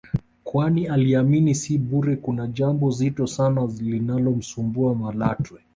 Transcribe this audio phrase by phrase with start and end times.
[0.43, 5.61] kwani aliamini si bure kuna jambo zito sana linalomsumbua Malatwe